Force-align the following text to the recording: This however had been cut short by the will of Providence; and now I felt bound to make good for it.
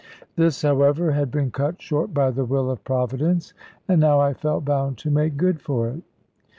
This 0.35 0.63
however 0.63 1.11
had 1.11 1.29
been 1.29 1.51
cut 1.51 1.79
short 1.79 2.11
by 2.11 2.31
the 2.31 2.43
will 2.43 2.71
of 2.71 2.83
Providence; 2.83 3.53
and 3.87 4.01
now 4.01 4.19
I 4.19 4.33
felt 4.33 4.65
bound 4.65 4.97
to 4.97 5.11
make 5.11 5.37
good 5.37 5.61
for 5.61 5.89
it. 5.89 6.01